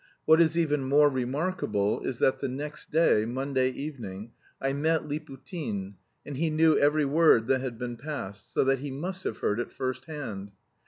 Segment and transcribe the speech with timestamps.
[0.25, 5.93] What is even more remarkable is that the next day, Monday evening, I met Liputin,
[6.25, 9.59] and he knew every word that had been passed, so that he must have heard
[9.59, 10.53] it first hand.